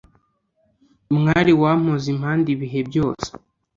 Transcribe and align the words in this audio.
Mwari 1.17 1.51
wampoze 1.61 2.05
impande 2.13 2.47
ibihe 2.55 2.79
byose 2.89 3.27